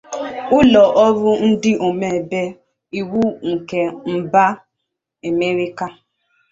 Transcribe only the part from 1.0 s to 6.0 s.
ọrụ ndị omebe iwu nke mba Amerịka.